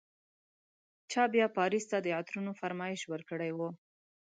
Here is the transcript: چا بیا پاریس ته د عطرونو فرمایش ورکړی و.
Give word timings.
چا 1.11 1.23
بیا 1.33 1.47
پاریس 1.57 1.85
ته 1.91 1.97
د 2.01 2.07
عطرونو 2.19 2.51
فرمایش 2.61 3.01
ورکړی 3.07 3.51
و. 3.57 3.59